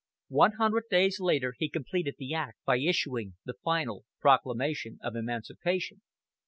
One 0.33 0.53
hundred 0.53 0.85
days 0.89 1.19
later 1.19 1.53
he 1.59 1.69
completed 1.69 2.15
the 2.17 2.33
act 2.33 2.57
by 2.65 2.79
issuing 2.79 3.35
the 3.45 3.53
final 3.63 4.03
proclamation 4.19 4.97
of 5.03 5.15
emancipation. 5.15 6.01